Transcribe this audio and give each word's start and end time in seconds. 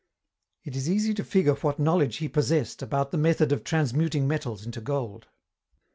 It 0.63 0.75
is 0.75 0.89
easy 0.89 1.13
to 1.13 1.23
figure 1.23 1.53
what 1.53 1.77
knowledge 1.77 2.15
he 2.15 2.27
possessed 2.27 2.81
about 2.81 3.11
the 3.11 3.19
method 3.19 3.51
of 3.51 3.63
transmuting 3.63 4.27
metals 4.27 4.65
into 4.65 4.81
gold. 4.81 5.27